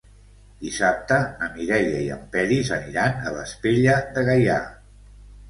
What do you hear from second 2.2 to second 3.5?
Peris aniran a